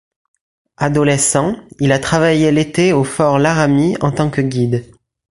[0.77, 4.89] Adolescent, il a travaillé l'été au Fort Laramie en tant que guide.